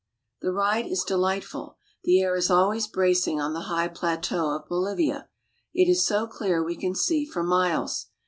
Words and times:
The 0.41 0.51
ride 0.51 0.87
is 0.87 1.05
deHghtful. 1.07 1.75
The 2.05 2.21
air 2.23 2.35
is 2.35 2.49
always 2.49 2.87
bracing 2.87 3.39
on 3.39 3.53
the 3.53 3.59
high 3.69 3.87
plateau 3.87 4.49
of 4.55 4.67
Bolivia. 4.67 5.29
It 5.75 5.87
is 5.87 6.03
so 6.07 6.25
clear 6.25 6.63
we 6.63 6.75
can 6.75 6.95
see 6.95 7.23
for 7.23 7.43
miles. 7.43 8.07